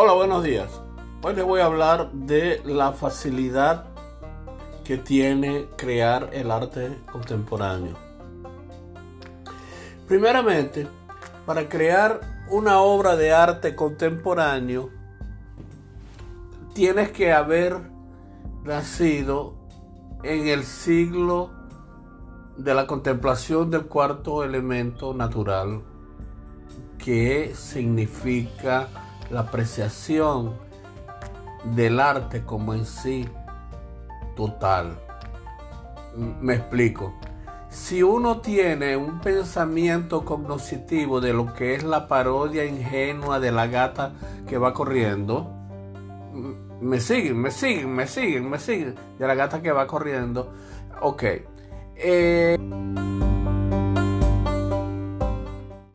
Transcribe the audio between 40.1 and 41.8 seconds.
cognoscitivo de lo que